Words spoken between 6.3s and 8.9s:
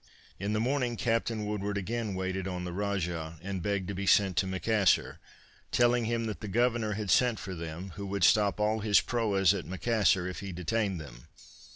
the Governor had sent for them, who would stop all